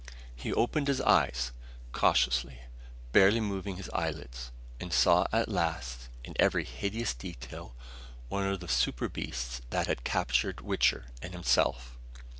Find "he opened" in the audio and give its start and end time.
0.35-0.87